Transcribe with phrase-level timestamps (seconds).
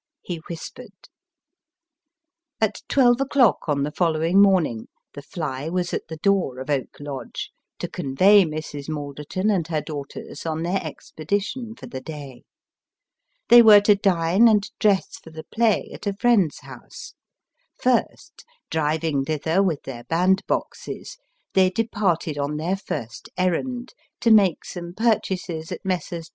[0.23, 0.95] "he whispered.
[2.59, 6.97] At twelve o'clock on the following morning, the" fly" was at the door of Oak
[6.99, 8.89] Lodge, to convey Mrs.
[8.89, 12.41] Malderton and her daughters on their expedition for the day.
[13.49, 17.13] They were to dine and dress for the play at a friend's house.
[17.77, 21.15] First, driving thither with their band boxes,
[21.53, 26.27] they departed on their first errand to make some purchases at Messrs.